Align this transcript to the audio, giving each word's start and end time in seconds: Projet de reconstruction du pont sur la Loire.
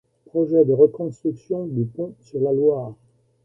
Projet 0.25 0.65
de 0.65 0.73
reconstruction 0.73 1.67
du 1.67 1.85
pont 1.85 2.15
sur 2.21 2.41
la 2.41 2.51
Loire. 2.53 2.95